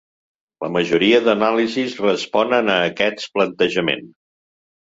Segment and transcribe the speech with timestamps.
[0.63, 4.05] La majoria d'anàlisis responen a aquest plantejament.